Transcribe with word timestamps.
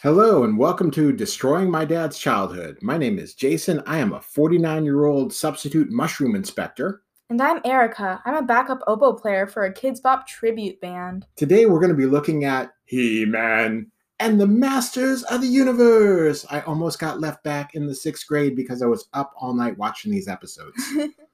Hello 0.00 0.44
and 0.44 0.56
welcome 0.56 0.92
to 0.92 1.10
Destroying 1.10 1.68
My 1.68 1.84
Dad's 1.84 2.20
Childhood. 2.20 2.78
My 2.82 2.96
name 2.96 3.18
is 3.18 3.34
Jason. 3.34 3.82
I 3.84 3.98
am 3.98 4.12
a 4.12 4.20
49 4.20 4.84
year 4.84 5.06
old 5.06 5.32
substitute 5.32 5.90
mushroom 5.90 6.36
inspector. 6.36 7.02
And 7.30 7.42
I'm 7.42 7.60
Erica. 7.64 8.22
I'm 8.24 8.36
a 8.36 8.42
backup 8.42 8.78
oboe 8.86 9.14
player 9.14 9.48
for 9.48 9.64
a 9.64 9.74
Kidz 9.74 10.00
Bop 10.00 10.28
tribute 10.28 10.80
band. 10.80 11.26
Today 11.34 11.66
we're 11.66 11.80
going 11.80 11.90
to 11.90 11.96
be 11.96 12.06
looking 12.06 12.44
at 12.44 12.70
He 12.84 13.24
Man 13.24 13.90
and 14.20 14.40
the 14.40 14.46
Masters 14.46 15.24
of 15.24 15.40
the 15.40 15.48
Universe. 15.48 16.46
I 16.48 16.60
almost 16.60 17.00
got 17.00 17.18
left 17.18 17.42
back 17.42 17.74
in 17.74 17.88
the 17.88 17.94
sixth 17.94 18.28
grade 18.28 18.54
because 18.54 18.82
I 18.82 18.86
was 18.86 19.08
up 19.14 19.32
all 19.36 19.52
night 19.52 19.78
watching 19.78 20.12
these 20.12 20.28
episodes. 20.28 20.80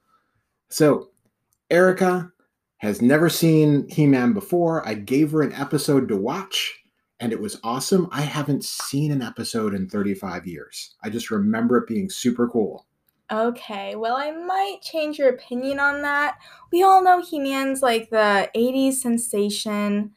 so, 0.71 1.11
Erica 1.69 2.33
has 2.79 3.03
never 3.03 3.29
seen 3.29 3.87
He 3.91 4.07
Man 4.07 4.33
before. 4.33 4.89
I 4.89 4.95
gave 4.95 5.33
her 5.33 5.43
an 5.43 5.53
episode 5.53 6.09
to 6.09 6.17
watch 6.17 6.81
and 7.21 7.33
it 7.33 7.41
was 7.41 7.59
awesome. 7.63 8.09
I 8.11 8.23
haven't 8.23 8.65
seen 8.65 9.13
an 9.13 9.23
episode 9.23 9.75
in 9.75 9.89
35 9.89 10.47
years. 10.47 10.95
I 11.03 11.11
just 11.11 11.31
remember 11.31 11.77
it 11.79 11.87
being 11.87 12.11
super 12.11 12.49
cool. 12.49 12.87
Okay, 13.33 13.97
well, 13.97 14.17
I 14.17 14.33
might 14.33 14.79
change 14.83 15.19
your 15.19 15.31
opinion 15.31 15.81
on 15.81 16.03
that. 16.03 16.37
We 16.71 16.83
all 16.83 17.03
know 17.03 17.23
He 17.23 17.39
Man's 17.39 17.83
like 17.83 18.11
the 18.11 18.51
80s 18.55 18.95
sensation, 18.95 20.13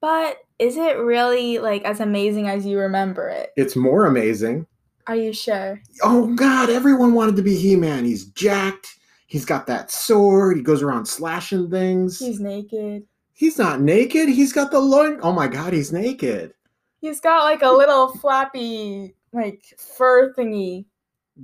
but 0.00 0.38
is 0.58 0.76
it 0.76 0.96
really 0.98 1.58
like 1.58 1.84
as 1.84 1.98
amazing 1.98 2.48
as 2.48 2.64
you 2.64 2.78
remember 2.78 3.28
it? 3.28 3.50
It's 3.56 3.74
more 3.74 4.06
amazing. 4.06 4.66
Are 5.08 5.16
you 5.16 5.32
sure? 5.32 5.82
Oh, 6.02 6.32
God, 6.36 6.70
everyone 6.70 7.14
wanted 7.14 7.34
to 7.36 7.42
be 7.42 7.56
He 7.56 7.74
Man. 7.74 8.04
He's 8.04 8.26
jacked. 8.26 8.96
He's 9.26 9.44
got 9.44 9.66
that 9.66 9.90
sword. 9.90 10.56
He 10.56 10.62
goes 10.62 10.82
around 10.82 11.06
slashing 11.06 11.70
things. 11.70 12.20
He's 12.20 12.38
naked. 12.38 13.04
He's 13.42 13.58
not 13.58 13.80
naked. 13.80 14.28
He's 14.28 14.52
got 14.52 14.70
the 14.70 14.78
loin. 14.78 15.18
Oh 15.20 15.32
my 15.32 15.48
God, 15.48 15.72
he's 15.72 15.92
naked. 15.92 16.54
He's 17.00 17.18
got 17.18 17.42
like 17.42 17.62
a 17.62 17.68
little 17.68 18.06
flappy, 18.06 19.16
like 19.32 19.64
fur 19.76 20.32
thingy. 20.34 20.84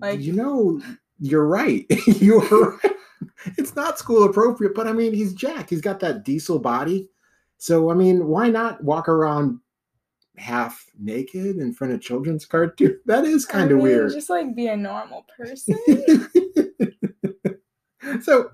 Like 0.01 0.21
you 0.21 0.33
know, 0.33 0.81
you're 1.19 1.49
right. 1.49 1.87
you're 2.07 2.39
right. 2.39 2.93
It's 3.57 3.75
not 3.75 3.99
school 3.99 4.23
appropriate, 4.23 4.77
but 4.77 4.87
I 4.87 4.93
mean, 4.93 5.13
he's 5.13 5.35
Jack. 5.35 5.71
He's 5.71 5.81
got 5.81 5.99
that 5.99 6.25
diesel 6.25 6.61
body. 6.61 7.09
So 7.57 7.91
I 7.91 7.95
mean, 7.95 8.29
why 8.29 8.49
not 8.49 8.81
walk 8.85 9.09
around 9.09 9.59
half 10.37 10.87
naked 11.01 11.57
in 11.57 11.75
front 11.75 11.95
of 11.95 12.01
children's 12.01 12.47
cartoon? 12.47 13.01
That 13.07 13.25
is 13.25 13.45
kind 13.45 13.73
of 13.73 13.79
I 13.79 13.81
mean, 13.81 13.83
weird. 13.83 14.13
Just 14.13 14.31
like 14.31 14.55
be 14.55 14.69
a 14.69 14.77
normal 14.77 15.27
person. 15.37 15.77
so, 18.23 18.53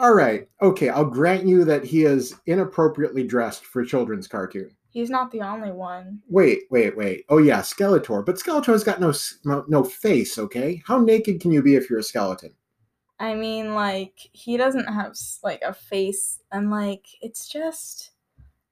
all 0.00 0.14
right, 0.14 0.48
okay, 0.62 0.88
I'll 0.88 1.04
grant 1.04 1.46
you 1.46 1.64
that 1.64 1.84
he 1.84 2.04
is 2.04 2.34
inappropriately 2.46 3.22
dressed 3.24 3.66
for 3.66 3.84
children's 3.84 4.26
cartoon. 4.26 4.74
He's 4.88 5.10
not 5.10 5.30
the 5.30 5.42
only 5.42 5.70
one. 5.70 6.20
Wait, 6.28 6.62
wait, 6.70 6.96
wait. 6.96 7.24
Oh 7.28 7.38
yeah, 7.38 7.60
Skeletor. 7.60 8.24
But 8.24 8.36
Skeletor's 8.36 8.82
got 8.82 9.00
no 9.00 9.12
no, 9.44 9.64
no 9.68 9.84
face. 9.84 10.38
Okay, 10.38 10.82
how 10.86 10.98
naked 10.98 11.40
can 11.40 11.52
you 11.52 11.62
be 11.62 11.76
if 11.76 11.88
you're 11.88 12.00
a 12.00 12.02
skeleton? 12.02 12.52
I 13.20 13.34
mean, 13.34 13.74
like 13.74 14.18
he 14.32 14.56
doesn't 14.56 14.86
have 14.86 15.14
like 15.44 15.62
a 15.62 15.74
face, 15.74 16.40
and 16.50 16.70
like 16.70 17.06
it's 17.20 17.48
just 17.48 18.12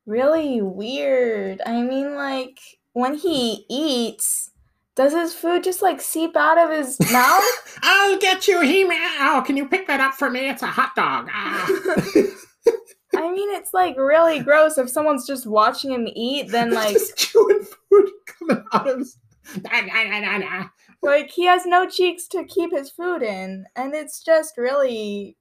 really 0.07 0.63
weird. 0.63 1.61
I 1.67 1.83
mean, 1.83 2.15
like 2.15 2.59
when 2.95 3.15
he 3.15 3.67
eats, 3.69 4.51
does 4.99 5.13
his 5.13 5.33
food 5.33 5.63
just 5.63 5.81
like 5.81 6.01
seep 6.01 6.37
out 6.37 6.59
of 6.59 6.77
his 6.77 6.99
mouth? 7.13 7.79
I'll 7.83 8.19
get 8.19 8.49
you, 8.49 8.61
He-Man. 8.61 8.99
Oh, 9.21 9.45
can 9.47 9.57
you 9.57 9.69
pick 9.69 9.87
that 9.87 10.01
up 10.01 10.15
for 10.15 10.29
me? 10.29 10.49
It's 10.51 10.63
a 10.63 10.67
hot 10.67 10.97
dog. 10.97 11.29
Ah. 11.33 11.67
I 13.17 13.33
mean, 13.33 13.55
it's 13.55 13.73
like 13.73 13.97
really 13.97 14.41
gross 14.41 14.77
if 14.77 14.91
someone's 14.91 15.25
just 15.25 15.47
watching 15.47 15.93
him 15.93 16.09
eat. 16.15 16.51
Then 16.51 16.71
like, 16.75 16.97
chewing 17.17 17.63
food 17.63 18.11
coming 18.27 18.65
out 18.73 18.89
of 18.89 18.99
his. 18.99 19.17
Nah, 19.63 19.81
nah, 19.83 20.19
nah, 20.19 20.39
nah. 20.39 20.65
like 21.01 21.31
he 21.31 21.47
has 21.47 21.65
no 21.65 21.89
cheeks 21.89 22.27
to 22.29 22.45
keep 22.45 22.73
his 22.73 22.91
food 22.91 23.23
in, 23.23 23.67
and 23.77 23.95
it's 23.95 24.23
just 24.23 24.59
really 24.59 25.37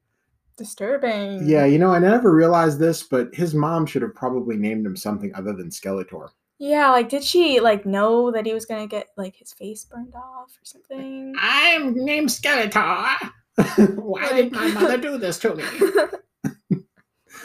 disturbing. 0.55 1.47
Yeah, 1.47 1.65
you 1.65 1.79
know, 1.79 1.91
I 1.91 1.99
never 1.99 2.31
realized 2.31 2.77
this, 2.77 3.01
but 3.01 3.33
his 3.33 3.55
mom 3.55 3.87
should 3.87 4.03
have 4.03 4.13
probably 4.13 4.55
named 4.55 4.85
him 4.85 4.95
something 4.95 5.33
other 5.33 5.51
than 5.51 5.69
Skeletor. 5.69 6.29
Yeah, 6.59 6.91
like 6.91 7.09
did 7.09 7.23
she 7.23 7.59
like 7.59 7.85
know 7.85 8.31
that 8.31 8.45
he 8.45 8.53
was 8.53 8.65
gonna 8.65 8.87
get 8.87 9.09
like 9.15 9.35
his 9.35 9.53
face 9.53 9.85
burned 9.85 10.15
off 10.15 10.57
or 10.57 10.65
something? 10.65 11.33
I'm 11.39 11.93
named 11.93 12.29
Skeletor. 12.29 13.15
Why 13.95 14.29
did 14.33 14.51
my 14.51 14.67
mother 14.69 14.97
do 14.97 15.17
this 15.17 15.39
to 15.39 15.55
me? 15.55 15.63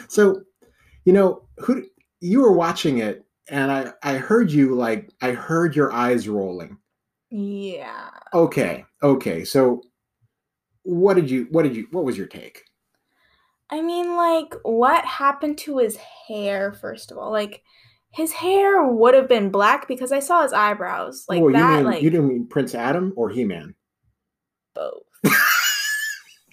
So, 0.07 0.43
you 1.05 1.13
know, 1.13 1.47
who 1.57 1.85
you 2.19 2.41
were 2.41 2.51
watching 2.53 2.99
it, 2.99 3.25
and 3.49 3.71
I 3.71 3.93
I 4.03 4.15
heard 4.17 4.51
you 4.51 4.75
like 4.75 5.11
I 5.21 5.31
heard 5.31 5.75
your 5.75 5.91
eyes 5.91 6.27
rolling. 6.29 6.77
yeah. 7.31 8.09
Okay, 8.33 8.85
okay. 9.01 9.43
So, 9.43 9.81
what 10.83 11.15
did 11.15 11.29
you 11.29 11.47
what 11.51 11.63
did 11.63 11.75
you 11.75 11.87
what 11.91 12.03
was 12.05 12.17
your 12.17 12.27
take? 12.27 12.63
I 13.69 13.81
mean, 13.81 14.15
like, 14.15 14.53
what 14.63 15.03
happened 15.05 15.57
to 15.59 15.79
his 15.79 15.97
hair, 15.97 16.73
first 16.73 17.11
of 17.11 17.17
all? 17.17 17.31
Like, 17.31 17.63
his 18.13 18.31
hair 18.31 18.85
would 18.85 19.13
have 19.13 19.27
been 19.27 19.49
black 19.49 19.87
because 19.87 20.11
I 20.11 20.19
saw 20.19 20.43
his 20.43 20.53
eyebrows. 20.53 21.25
Like, 21.27 21.41
oh, 21.41 21.47
you 21.47 21.53
that, 21.53 21.75
mean 21.77 21.85
like, 21.85 22.01
you 22.03 22.09
didn't 22.09 22.27
mean 22.29 22.47
Prince 22.47 22.75
Adam 22.75 23.13
or 23.15 23.29
He 23.29 23.43
Man? 23.43 23.75
both. 24.75 25.03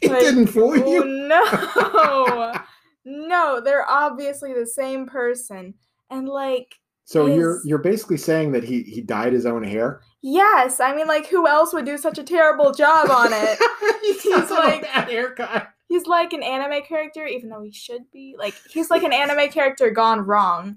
It 0.03 0.11
Like, 0.11 0.21
didn't 0.21 0.47
fool 0.47 0.73
Oh, 0.73 0.87
you. 0.87 1.05
no. 1.05 2.55
no, 3.05 3.61
they're 3.61 3.89
obviously 3.89 4.55
the 4.55 4.67
same 4.67 5.07
person. 5.07 5.75
And, 6.09 6.27
like, 6.27 6.75
So 7.05 7.27
you're 7.27 7.61
you're 7.67 7.79
basically 7.79 8.17
saying 8.17 8.53
that 8.53 8.65
he 8.65 8.83
he 8.83 9.03
dyed 9.03 9.35
his 9.35 9.45
own 9.45 9.63
hair. 9.63 10.01
yes, 10.23 10.81
I 10.81 10.95
mean, 10.97 11.07
like, 11.07 11.27
who 11.27 11.47
else 11.47 11.75
would 11.75 11.85
do 11.85 11.99
such 11.99 12.17
a 12.19 12.23
terrible 12.25 12.73
job 12.73 13.11
on 13.11 13.29
it? 13.35 13.59
he's 14.03 14.23
He's 14.23 14.51
like- 14.51 14.81
a 14.81 14.87
bad 14.87 15.09
haircut. 15.11 15.69
He's 15.89 16.07
like 16.07 16.33
an 16.33 16.43
anime 16.45 16.83
character, 16.85 17.27
even 17.27 17.51
though 17.51 17.63
he 17.63 17.73
should 17.73 18.11
be. 18.13 18.37
Like, 18.39 18.55
he's 18.71 18.91
like 18.91 19.03
an 19.03 19.13
anime 19.13 19.51
character 19.51 19.91
gone 19.91 20.21
wrong. 20.21 20.77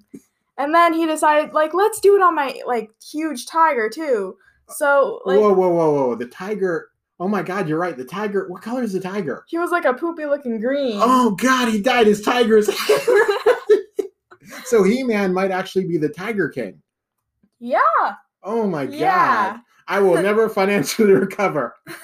And 0.57 0.73
then 0.73 0.93
he 0.93 1.05
decided, 1.05 1.53
like, 1.53 1.73
let's 1.73 1.99
do 1.99 2.15
it 2.15 2.21
on 2.21 2.35
my, 2.35 2.59
like, 2.67 2.89
huge 3.11 3.45
tiger, 3.47 3.89
too. 3.89 4.35
Uh, 4.69 4.73
so, 4.73 5.21
like, 5.25 5.39
whoa, 5.39 5.53
whoa, 5.53 5.69
whoa, 5.69 5.91
whoa! 5.93 6.15
The 6.15 6.27
tiger. 6.27 6.89
Oh 7.19 7.27
my 7.27 7.41
God, 7.43 7.67
you're 7.69 7.79
right. 7.79 7.95
The 7.97 8.05
tiger. 8.05 8.47
What 8.49 8.61
color 8.61 8.83
is 8.83 8.93
the 8.93 8.99
tiger? 8.99 9.43
he 9.47 9.57
was 9.57 9.71
like 9.71 9.85
a 9.85 9.93
poopy 9.93 10.25
looking 10.25 10.59
green. 10.59 10.99
Oh 11.01 11.31
God, 11.31 11.69
he 11.69 11.81
dyed 11.81 12.07
his 12.07 12.21
tiger's 12.21 12.67
hair. 12.67 12.99
so 14.65 14.83
He 14.83 15.03
Man 15.03 15.33
might 15.33 15.51
actually 15.51 15.85
be 15.87 15.97
the 15.97 16.09
Tiger 16.09 16.49
King. 16.49 16.81
yeah. 17.59 17.79
Oh 18.43 18.67
my 18.67 18.85
God. 18.85 18.93
Yeah. 18.95 19.57
I 19.87 19.99
will 19.99 20.21
never 20.21 20.49
financially 20.49 21.13
recover. 21.13 21.75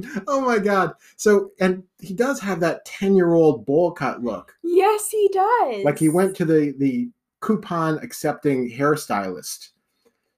oh 0.26 0.40
my 0.40 0.58
God. 0.58 0.94
So, 1.16 1.50
and 1.60 1.82
he 2.00 2.14
does 2.14 2.40
have 2.40 2.60
that 2.60 2.84
10 2.84 3.16
year 3.16 3.34
old 3.34 3.66
bowl 3.66 3.92
cut 3.92 4.22
look. 4.22 4.54
yes, 4.62 5.08
he 5.10 5.28
does. 5.32 5.84
Like 5.84 5.98
he 5.98 6.08
went 6.08 6.36
to 6.36 6.44
the, 6.44 6.74
the 6.78 7.10
coupon 7.40 7.98
accepting 7.98 8.70
hairstylist. 8.70 9.70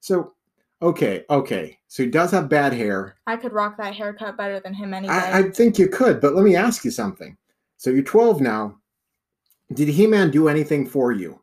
So, 0.00 0.34
okay, 0.82 1.24
okay. 1.28 1.78
So 1.88 2.02
he 2.04 2.08
does 2.08 2.30
have 2.30 2.48
bad 2.48 2.72
hair. 2.72 3.16
I 3.26 3.36
could 3.36 3.52
rock 3.52 3.76
that 3.78 3.94
haircut 3.94 4.36
better 4.36 4.60
than 4.60 4.74
him 4.74 4.94
anyway. 4.94 5.14
I, 5.14 5.38
I 5.38 5.50
think 5.50 5.78
you 5.78 5.88
could, 5.88 6.20
but 6.20 6.34
let 6.34 6.44
me 6.44 6.56
ask 6.56 6.84
you 6.84 6.90
something. 6.90 7.36
So 7.76 7.90
you're 7.90 8.02
12 8.02 8.40
now. 8.40 8.76
Did 9.72 9.88
He 9.88 10.06
Man 10.06 10.30
do 10.30 10.48
anything 10.48 10.86
for 10.86 11.12
you? 11.12 11.40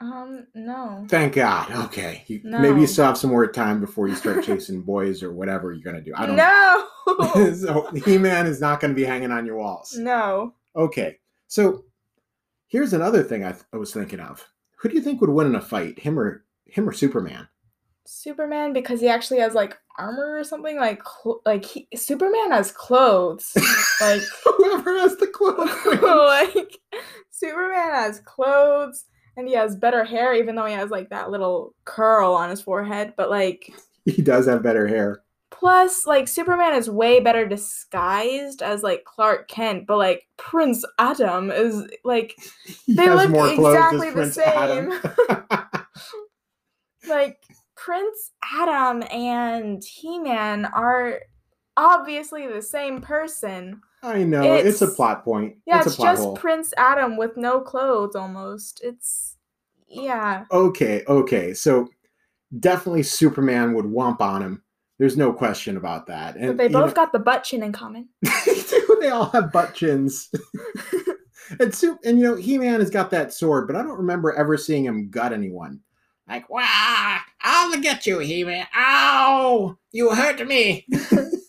Um, 0.00 0.46
no. 0.54 1.06
Thank 1.08 1.34
God. 1.34 1.70
Okay. 1.86 2.24
You, 2.26 2.40
Maybe 2.44 2.80
you 2.80 2.86
still 2.86 3.04
have 3.04 3.18
some 3.18 3.30
more 3.30 3.46
time 3.46 3.80
before 3.80 4.08
you 4.08 4.14
start 4.16 4.44
chasing 4.46 4.82
boys 4.82 5.22
or 5.22 5.32
whatever 5.32 5.72
you're 5.72 5.84
going 5.84 5.96
to 5.96 6.02
do. 6.02 6.12
I 6.16 6.26
don't 6.26 6.36
no. 6.36 6.86
know. 7.06 7.54
so 7.54 7.88
He 8.04 8.18
Man 8.18 8.46
is 8.46 8.60
not 8.60 8.80
going 8.80 8.90
to 8.92 8.96
be 8.96 9.04
hanging 9.04 9.30
on 9.30 9.46
your 9.46 9.56
walls. 9.56 9.96
no. 9.96 10.54
Okay. 10.76 11.18
So 11.46 11.84
here's 12.66 12.92
another 12.92 13.22
thing 13.22 13.44
I, 13.44 13.52
th- 13.52 13.62
I 13.72 13.76
was 13.76 13.92
thinking 13.92 14.18
of. 14.20 14.44
Who 14.78 14.88
do 14.88 14.96
you 14.96 15.02
think 15.02 15.20
would 15.20 15.30
win 15.30 15.46
in 15.46 15.54
a 15.54 15.60
fight, 15.60 15.98
him 15.98 16.18
or 16.18 16.44
him 16.66 16.88
or 16.88 16.92
Superman? 16.92 17.46
Superman 18.06 18.72
because 18.72 19.00
he 19.00 19.08
actually 19.08 19.38
has 19.40 19.54
like 19.54 19.78
armor 19.96 20.36
or 20.36 20.44
something 20.44 20.76
like 20.78 21.00
cl- 21.06 21.40
like 21.46 21.64
he, 21.64 21.88
Superman 21.94 22.50
has 22.50 22.72
clothes. 22.72 23.52
like 24.00 24.20
Whoever 24.44 24.98
has 24.98 25.16
the 25.16 25.28
clothes. 25.28 25.70
like 26.02 26.78
Superman 27.30 27.92
has 27.94 28.20
clothes 28.20 29.04
and 29.36 29.48
he 29.48 29.54
has 29.54 29.76
better 29.76 30.04
hair 30.04 30.34
even 30.34 30.54
though 30.54 30.66
he 30.66 30.74
has 30.74 30.90
like 30.90 31.10
that 31.10 31.30
little 31.30 31.74
curl 31.84 32.34
on 32.34 32.50
his 32.50 32.60
forehead 32.60 33.14
but 33.16 33.30
like 33.30 33.72
he 34.04 34.22
does 34.22 34.46
have 34.46 34.62
better 34.62 34.86
hair. 34.86 35.22
plus 35.50 36.06
like 36.06 36.28
Superman 36.28 36.74
is 36.74 36.90
way 36.90 37.20
better 37.20 37.46
disguised 37.46 38.62
as 38.62 38.82
like 38.82 39.04
Clark 39.04 39.48
Kent 39.48 39.86
but 39.86 39.98
like 39.98 40.26
Prince 40.36 40.84
Adam 40.98 41.50
is 41.50 41.84
like 42.04 42.36
He 42.86 42.94
They 42.94 43.10
look 43.10 43.30
exactly 43.30 44.10
the 44.10 44.42
Adam. 44.46 44.92
like 47.08 47.38
Prince 47.76 48.32
Adam 48.52 49.02
and 49.10 49.84
He-Man 49.84 50.64
are 50.64 51.20
obviously 51.76 52.46
the 52.46 52.62
same 52.62 53.00
person. 53.00 53.80
I 54.02 54.22
know 54.22 54.54
it's, 54.54 54.82
a 54.82 54.88
plot 54.88 55.24
point. 55.24 55.56
Yeah, 55.66 55.78
it's, 55.78 55.86
it's, 55.86 55.94
a 55.94 55.98
plot 55.98 56.12
just 56.12 56.22
hole. 56.22 56.36
Prince 56.36 56.74
Adam 56.76 57.16
with 57.16 57.36
no 57.36 57.60
clothes 57.60 58.14
almost. 58.14 58.82
It's 58.84 59.36
yeah. 59.88 60.44
Okay, 60.50 61.02
okay. 61.08 61.54
So 61.54 61.88
definitely 62.58 63.02
Superman 63.02 63.72
would 63.74 63.86
wump 63.86 64.20
on 64.20 64.42
him. 64.42 64.62
There's 64.98 65.16
no 65.16 65.32
question 65.32 65.76
about 65.76 66.06
that. 66.06 66.36
And 66.36 66.48
But 66.48 66.56
they 66.58 66.64
you 66.64 66.70
both 66.70 66.90
know- 66.90 66.94
got 66.94 67.12
the 67.12 67.18
butt 67.18 67.44
chin 67.44 67.62
in 67.62 67.72
common. 67.72 68.08
they 69.00 69.08
all 69.08 69.30
have 69.30 69.52
butt 69.52 69.74
chins. 69.74 70.30
and 71.60 71.74
Sup- 71.74 71.98
and 72.04 72.18
you 72.18 72.24
know, 72.24 72.36
He-Man 72.36 72.80
has 72.80 72.90
got 72.90 73.10
that 73.10 73.32
sword, 73.32 73.66
but 73.66 73.76
I 73.76 73.82
don't 73.82 73.98
remember 73.98 74.32
ever 74.32 74.56
seeing 74.56 74.84
him 74.84 75.10
gut 75.10 75.32
anyone. 75.32 75.80
Like, 76.28 76.48
wow, 76.48 77.20
I'll 77.42 77.80
get 77.80 78.06
you, 78.06 78.18
He-Man. 78.18 78.66
Ow! 78.74 79.76
You 79.92 80.10
hurt 80.14 80.46
me. 80.46 80.86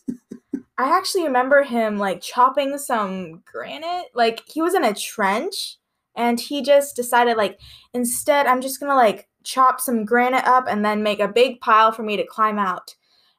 I 0.77 0.97
actually 0.97 1.23
remember 1.23 1.63
him 1.63 1.97
like 1.97 2.21
chopping 2.21 2.77
some 2.77 3.41
granite. 3.45 4.07
Like 4.13 4.41
he 4.45 4.61
was 4.61 4.73
in 4.73 4.83
a 4.83 4.93
trench 4.93 5.77
and 6.15 6.39
he 6.39 6.61
just 6.61 6.95
decided 6.95 7.37
like 7.37 7.59
instead 7.93 8.45
I'm 8.45 8.61
just 8.61 8.79
going 8.79 8.89
to 8.89 8.95
like 8.95 9.27
chop 9.43 9.79
some 9.79 10.05
granite 10.05 10.45
up 10.45 10.65
and 10.67 10.83
then 10.83 11.03
make 11.03 11.19
a 11.19 11.27
big 11.27 11.61
pile 11.61 11.91
for 11.91 12.03
me 12.03 12.17
to 12.17 12.25
climb 12.25 12.59
out. 12.59 12.95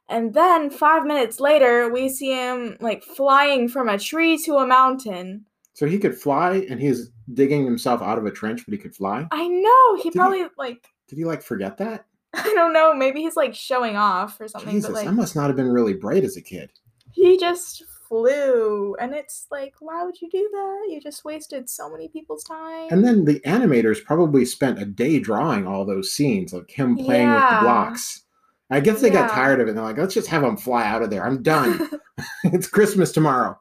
And 0.09 0.35
then 0.35 0.71
5 0.71 1.05
minutes 1.05 1.41
later 1.41 1.93
we 1.93 2.09
see 2.09 2.33
him 2.33 2.77
like 2.81 3.03
flying 3.03 3.69
from 3.69 3.89
a 3.89 3.99
tree 3.99 4.39
to 4.45 4.57
a 4.57 4.67
mountain. 4.67 5.45
So 5.75 5.85
he 5.85 5.99
could 5.99 6.17
fly, 6.17 6.65
and 6.71 6.81
he's 6.81 7.11
digging 7.35 7.67
himself 7.67 8.01
out 8.01 8.17
of 8.17 8.25
a 8.25 8.31
trench, 8.31 8.65
but 8.65 8.73
he 8.73 8.79
could 8.79 8.97
fly. 8.97 9.27
I 9.31 9.47
know, 9.47 9.97
he 9.97 10.05
Did 10.05 10.13
he- 10.15 10.19
probably 10.19 10.45
like 10.57 10.89
Did 11.07 11.19
he 11.19 11.27
like 11.27 11.43
forget 11.43 11.77
that? 11.79 12.07
I 12.33 12.51
don't 12.55 12.73
know, 12.73 12.95
maybe 12.95 13.21
he's 13.21 13.37
like 13.37 13.55
showing 13.55 13.97
off 13.97 14.41
or 14.41 14.49
something 14.49 14.71
Jesus, 14.71 14.89
but 14.89 14.95
like 14.95 15.09
I 15.09 15.11
must 15.11 15.37
not 15.37 15.49
have 15.49 15.57
been 15.57 15.69
really 15.69 15.93
bright 15.93 16.25
as 16.25 16.39
a 16.39 16.41
kid. 16.41 16.71
He 17.17 17.39
just 17.39 17.83
flew 18.09 18.95
and 19.01 19.13
it's 19.13 19.47
like 19.51 19.75
why 19.81 20.05
would 20.05 20.21
you 20.21 20.31
do 20.31 20.49
that? 20.53 20.87
You 20.91 21.01
just 21.01 21.25
wasted 21.25 21.69
so 21.69 21.91
many 21.91 22.09
people's 22.09 22.45
time. 22.45 22.89
And 22.91 23.05
then 23.05 23.25
the 23.25 23.41
animators 23.41 24.05
probably 24.05 24.45
spent 24.45 24.81
a 24.81 24.85
day 24.85 25.19
drawing 25.19 25.67
all 25.67 25.85
those 25.85 26.13
scenes, 26.13 26.53
like 26.53 26.71
him 26.71 26.97
playing 26.97 27.31
with 27.31 27.41
the 27.41 27.59
blocks. 27.63 28.23
I 28.71 28.81
guess 28.81 29.01
they 29.01 29.11
got 29.11 29.31
tired 29.31 29.61
of 29.61 29.67
it. 29.67 29.71
And 29.71 29.79
they're 29.79 29.85
like, 29.85 29.99
let's 29.99 30.15
just 30.15 30.29
have 30.29 30.43
him 30.43 30.57
fly 30.57 30.85
out 30.85 31.03
of 31.03 31.11
there. 31.11 31.25
I'm 31.25 31.43
done. 31.43 31.89
it's 32.45 32.67
Christmas 32.67 33.13
tomorrow. 33.13 33.59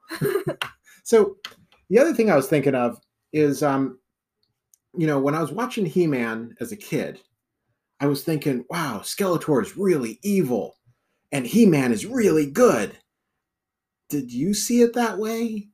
so 1.04 1.38
the 1.90 2.00
other 2.00 2.13
thing 2.13 2.30
I 2.30 2.36
was 2.36 2.48
thinking 2.48 2.75
of 2.75 3.00
is, 3.34 3.63
um, 3.63 4.00
you 4.98 5.07
know, 5.07 5.19
when 5.19 5.36
I 5.36 5.42
was 5.42 5.52
watching 5.52 5.86
He-Man 5.86 6.56
as 6.60 6.72
a 6.72 6.78
kid, 6.78 7.19
I 8.00 8.07
was 8.07 8.24
thinking, 8.24 8.66
wow, 8.69 9.02
Skeletor 9.04 9.62
is 9.62 9.78
really 9.78 10.19
evil, 10.24 10.75
and 11.31 11.46
He-Man 11.46 11.92
is 11.92 12.06
really 12.06 12.50
good. 12.50 12.98
Did 14.10 14.31
you 14.31 14.54
see 14.54 14.81
it 14.81 14.94
that 14.94 15.18
way? 15.18 15.69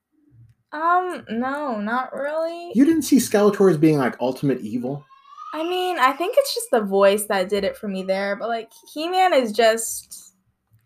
Um, 0.71 1.25
no, 1.29 1.79
not 1.79 2.13
really. 2.13 2.71
You 2.73 2.85
didn't 2.85 3.01
see 3.01 3.17
Skeletor 3.17 3.69
as 3.69 3.77
being 3.77 3.97
like 3.97 4.15
ultimate 4.21 4.61
evil. 4.61 5.05
I 5.53 5.63
mean, 5.63 5.99
I 5.99 6.13
think 6.13 6.35
it's 6.37 6.55
just 6.55 6.71
the 6.71 6.81
voice 6.81 7.25
that 7.25 7.49
did 7.49 7.65
it 7.65 7.75
for 7.75 7.89
me 7.89 8.03
there, 8.03 8.37
but 8.37 8.47
like 8.47 8.71
He 8.93 9.09
Man 9.09 9.33
is 9.33 9.51
just 9.51 10.33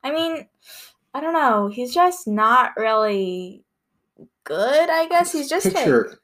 I 0.03 0.11
mean, 0.11 0.47
I 1.13 1.21
don't 1.21 1.33
know, 1.33 1.67
he's 1.67 1.93
just 1.93 2.27
not 2.27 2.71
really 2.77 3.63
good, 4.43 4.89
I 4.89 5.07
guess. 5.07 5.31
He's 5.31 5.49
just 5.49 5.65
like 5.65 5.75
picture. 5.75 6.19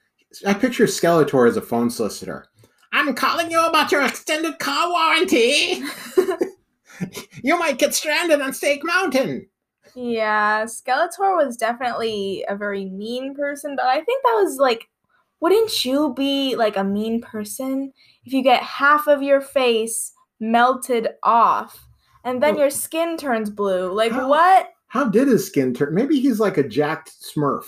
I 0.46 0.54
picture 0.54 0.86
Skeletor 0.86 1.48
as 1.48 1.58
a 1.58 1.62
phone 1.62 1.90
solicitor. 1.90 2.46
I'm 2.94 3.14
calling 3.14 3.50
you 3.50 3.64
about 3.66 3.92
your 3.92 4.04
extended 4.04 4.60
car 4.60 4.90
warranty. 4.90 5.84
you 7.44 7.58
might 7.58 7.80
get 7.80 7.94
stranded 7.94 8.42
on 8.42 8.54
Snake 8.54 8.82
Mountain. 8.84 9.48
Yeah, 9.96 10.64
Skeletor 10.66 11.36
was 11.36 11.58
definitely 11.58 12.44
a 12.48 12.56
very 12.56 12.86
mean 12.86 13.36
person, 13.36 13.76
but 13.76 13.86
I 13.86 14.02
think 14.02 14.24
that 14.24 14.40
was 14.44 14.58
like 14.58 14.88
wouldn't 15.40 15.84
you 15.84 16.14
be 16.16 16.56
like 16.56 16.78
a 16.78 16.84
mean 16.84 17.20
person 17.20 17.92
if 18.26 18.32
you 18.32 18.44
get 18.44 18.62
half 18.62 19.08
of 19.08 19.24
your 19.24 19.42
face 19.42 20.14
melted 20.40 21.08
off 21.24 21.88
and 22.24 22.44
then 22.44 22.54
Well- 22.54 22.62
your 22.62 22.70
skin 22.70 23.18
turns 23.18 23.50
blue? 23.50 23.92
Like 23.92 24.12
How- 24.12 24.30
what? 24.30 24.70
How 24.88 25.06
did 25.06 25.28
his 25.30 25.48
skin 25.48 25.74
turn? 25.74 25.96
Maybe 25.96 26.20
he's 26.20 26.40
like 26.40 26.58
a 26.58 26.68
jacked 26.68 27.12
Smurf. 27.24 27.64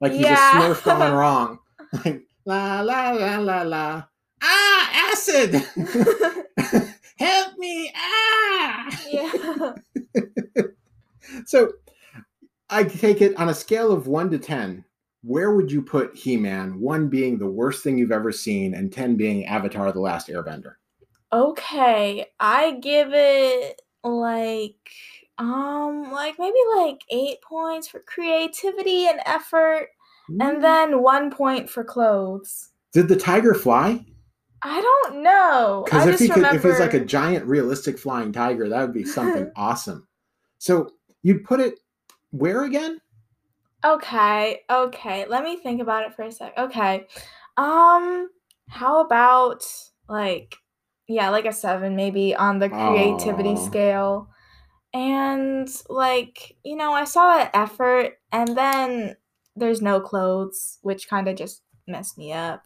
Like 0.00 0.12
he's 0.12 0.22
Yeah. 0.22 0.70
a 0.70 0.74
Smurf 0.74 0.84
gone 0.84 1.12
wrong. 1.16 1.58
Like 2.04 2.22
la 2.44 2.80
la 2.82 3.12
la 3.12 3.38
la 3.38 3.62
la. 3.62 4.02
Ah, 4.42 5.10
acid! 5.12 5.54
Help 7.18 7.56
me! 7.56 7.90
Ah! 7.96 9.00
yeah. 9.10 9.72
So 11.46 11.72
I 12.70 12.84
take 12.84 13.20
it 13.22 13.36
on 13.36 13.48
a 13.48 13.54
scale 13.54 13.92
of 13.92 14.06
one 14.06 14.30
to 14.30 14.38
ten. 14.38 14.84
Where 15.22 15.54
would 15.56 15.72
you 15.72 15.82
put 15.82 16.14
He-Man? 16.14 16.78
One 16.78 17.08
being 17.08 17.38
the 17.38 17.46
worst 17.48 17.82
thing 17.82 17.98
you've 17.98 18.12
ever 18.12 18.30
seen, 18.32 18.74
and 18.74 18.92
ten 18.92 19.16
being 19.16 19.46
Avatar: 19.46 19.92
The 19.92 20.00
Last 20.00 20.28
Airbender. 20.28 20.74
Okay, 21.32 22.26
I 22.38 22.72
give 22.80 23.08
it 23.12 23.80
like 24.04 24.90
um 25.38 26.10
like 26.12 26.36
maybe 26.38 26.56
like 26.76 27.00
8 27.10 27.42
points 27.42 27.88
for 27.88 28.00
creativity 28.00 29.06
and 29.06 29.20
effort 29.26 29.88
Mm. 30.30 30.48
and 30.48 30.64
then 30.64 31.02
1 31.02 31.30
point 31.30 31.70
for 31.70 31.84
clothes. 31.84 32.70
Did 32.92 33.08
the 33.08 33.16
tiger 33.16 33.54
fly? 33.54 34.04
I 34.62 34.80
don't 34.80 35.22
know. 35.22 35.82
Because 35.84 36.06
if 36.08 36.18
he 36.18 36.28
could, 36.28 36.36
remember 36.36 36.56
if 36.56 36.64
he's 36.64 36.80
like 36.80 36.94
a 36.94 37.04
giant, 37.04 37.46
realistic 37.46 37.98
flying 37.98 38.32
tiger, 38.32 38.68
that 38.68 38.80
would 38.80 38.94
be 38.94 39.04
something 39.04 39.52
awesome. 39.56 40.08
So 40.58 40.94
you'd 41.26 41.42
put 41.42 41.58
it 41.58 41.80
where 42.30 42.62
again? 42.62 43.00
Okay, 43.84 44.60
okay. 44.70 45.26
Let 45.26 45.42
me 45.42 45.56
think 45.56 45.82
about 45.82 46.04
it 46.04 46.14
for 46.14 46.22
a 46.22 46.30
sec. 46.30 46.56
Okay. 46.56 47.08
Um 47.56 48.28
how 48.68 49.00
about 49.00 49.64
like 50.08 50.54
yeah, 51.08 51.30
like 51.30 51.44
a 51.44 51.52
7 51.52 51.96
maybe 51.96 52.34
on 52.34 52.60
the 52.60 52.68
creativity 52.68 53.56
scale. 53.56 54.28
And 54.94 55.68
like, 55.88 56.56
you 56.64 56.76
know, 56.76 56.92
I 56.92 57.04
saw 57.04 57.36
that 57.36 57.50
effort 57.54 58.14
and 58.32 58.56
then 58.56 59.16
there's 59.56 59.82
no 59.82 60.00
clothes, 60.00 60.78
which 60.82 61.08
kind 61.08 61.28
of 61.28 61.36
just 61.36 61.62
messed 61.86 62.18
me 62.18 62.32
up. 62.32 62.64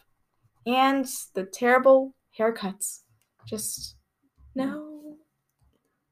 And 0.67 1.07
the 1.35 1.45
terrible 1.45 2.15
haircuts. 2.39 3.01
Just 3.47 3.97
no. 4.55 5.17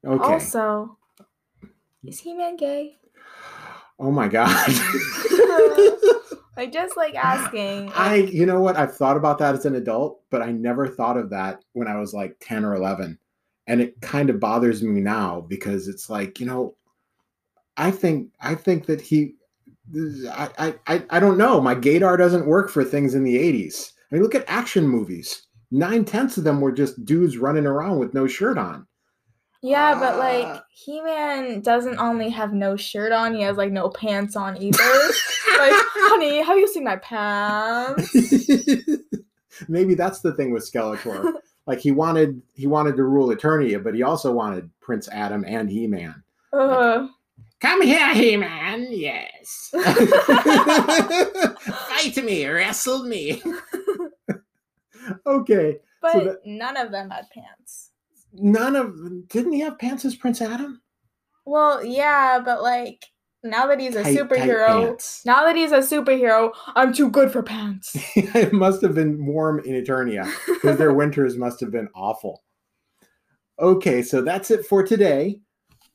Okay. 0.05 0.33
Also, 0.35 0.98
is 2.05 2.19
He-Man 2.19 2.55
gay? 2.55 2.97
oh 3.99 4.11
my 4.11 4.27
god. 4.27 4.49
I 6.59 6.65
just 6.65 6.97
like 6.97 7.15
asking. 7.15 7.89
I, 7.95 8.15
you 8.15 8.45
know 8.45 8.59
what? 8.59 8.75
I've 8.75 8.95
thought 8.95 9.15
about 9.15 9.37
that 9.39 9.55
as 9.55 9.65
an 9.65 9.75
adult, 9.75 10.21
but 10.29 10.41
I 10.41 10.51
never 10.51 10.87
thought 10.87 11.15
of 11.15 11.29
that 11.29 11.63
when 11.71 11.87
I 11.87 11.97
was 11.97 12.13
like 12.13 12.35
10 12.41 12.65
or 12.65 12.75
11. 12.75 13.17
And 13.67 13.81
it 13.81 14.01
kind 14.01 14.29
of 14.29 14.41
bothers 14.41 14.83
me 14.83 14.99
now 14.99 15.45
because 15.47 15.87
it's 15.87 16.09
like, 16.09 16.39
you 16.39 16.45
know, 16.45 16.75
I 17.77 17.91
think, 17.91 18.29
I 18.41 18.55
think 18.55 18.87
that 18.87 18.99
he, 18.99 19.35
I, 19.95 20.49
I, 20.57 20.75
I, 20.87 21.03
I 21.11 21.19
don't 21.21 21.37
know. 21.37 21.61
My 21.61 21.75
gaydar 21.75 22.17
doesn't 22.17 22.45
work 22.45 22.69
for 22.69 22.83
things 22.83 23.15
in 23.15 23.23
the 23.23 23.37
80s. 23.37 23.93
I 24.11 24.15
mean, 24.15 24.23
look 24.23 24.35
at 24.35 24.43
action 24.49 24.85
movies. 24.85 25.47
Nine 25.71 26.03
tenths 26.03 26.37
of 26.37 26.43
them 26.43 26.59
were 26.59 26.73
just 26.73 27.05
dudes 27.05 27.37
running 27.37 27.67
around 27.67 27.99
with 27.99 28.13
no 28.13 28.27
shirt 28.27 28.57
on. 28.57 28.85
Yeah, 29.61 29.95
but 29.99 30.17
like. 30.17 30.61
He 30.85 31.01
Man 31.01 31.59
doesn't 31.59 31.99
only 31.99 32.29
have 32.29 32.53
no 32.53 32.77
shirt 32.77 33.11
on, 33.11 33.33
he 33.33 33.41
has 33.41 33.57
like 33.57 33.71
no 33.71 33.89
pants 33.89 34.35
on 34.37 34.55
either. 34.61 34.77
like, 35.57 35.73
honey, 35.75 36.41
have 36.41 36.57
you 36.57 36.67
seen 36.69 36.85
my 36.85 36.95
pants? 36.95 38.15
Maybe 39.67 39.93
that's 39.93 40.21
the 40.21 40.33
thing 40.33 40.51
with 40.53 40.63
Skeletor. 40.71 41.33
like 41.67 41.79
he 41.79 41.91
wanted 41.91 42.41
he 42.55 42.65
wanted 42.65 42.95
to 42.95 43.03
rule 43.03 43.27
Eternia, 43.27 43.83
but 43.83 43.93
he 43.93 44.03
also 44.03 44.31
wanted 44.31 44.69
Prince 44.79 45.09
Adam 45.09 45.43
and 45.45 45.69
He 45.69 45.85
Man. 45.85 46.23
Ugh. 46.53 47.09
Come 47.59 47.81
here, 47.81 48.13
He 48.13 48.37
Man. 48.37 48.87
Yes. 48.89 49.69
Fight 51.83 52.15
me, 52.23 52.47
wrestle 52.47 53.03
me. 53.03 53.43
okay. 55.27 55.77
but 56.01 56.23
that- 56.23 56.45
none 56.45 56.77
of 56.77 56.91
them 56.91 57.09
had 57.09 57.29
pants. 57.31 57.88
None 58.33 58.75
of 58.75 59.27
didn't 59.29 59.53
he 59.53 59.59
have 59.61 59.79
pants 59.79 60.05
as 60.05 60.15
Prince 60.15 60.41
Adam? 60.41 60.81
Well, 61.45 61.83
yeah, 61.83 62.39
but 62.43 62.61
like 62.61 63.05
now 63.43 63.67
that 63.67 63.79
he's 63.79 63.95
a 63.95 64.03
Tight- 64.03 64.17
tight 64.17 64.29
superhero, 64.29 64.67
pants. 64.67 65.21
now 65.25 65.45
that 65.45 65.55
he's 65.55 65.71
a 65.71 65.77
superhero, 65.79 66.51
I'm 66.75 66.93
too 66.93 67.09
good 67.09 67.31
for 67.31 67.41
pants. 67.41 67.95
it 68.15 68.53
must 68.53 68.81
have 68.81 68.93
been 68.95 69.25
warm 69.25 69.59
in 69.59 69.73
Eternia 69.81 70.29
because 70.45 70.77
their 70.77 70.93
winters 71.01 71.37
must 71.37 71.59
have 71.61 71.71
been 71.71 71.87
awful. 71.95 72.43
Okay, 73.59 74.01
so 74.01 74.21
that's 74.21 74.51
it 74.51 74.65
for 74.65 74.83
today. 74.83 75.41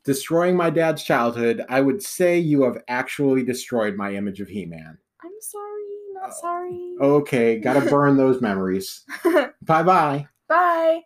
Destroying 0.05 0.55
my 0.57 0.69
dad's 0.69 1.03
childhood. 1.03 1.65
I 1.71 1.81
would 1.81 2.03
say 2.03 2.39
you 2.39 2.63
have 2.65 2.77
actually 2.89 3.43
destroyed 3.43 3.97
my 3.97 4.13
image 4.15 4.41
of 4.41 4.49
He 4.49 4.67
Man. 4.67 4.99
I'm 5.23 5.31
sorry, 5.41 5.83
not 6.13 6.31
uh, 6.31 6.33
sorry. 6.33 6.95
Okay, 7.01 7.59
gotta 7.59 7.89
burn 7.89 8.17
those 8.19 8.41
memories. 8.43 9.05
Bye 9.63 9.83
bye. 9.83 10.29
Bye. 10.49 11.01